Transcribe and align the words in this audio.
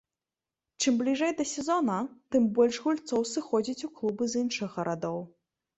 Чым 0.83 0.97
бліжэй 1.01 1.33
да 1.41 1.45
сезона, 1.51 1.99
тым 2.35 2.49
больш 2.61 2.75
гульцоў 2.87 3.21
сыходзіць 3.35 3.81
у 3.91 3.95
клубы 4.01 4.23
з 4.35 4.47
іншых 4.47 4.69
гарадоў. 4.81 5.25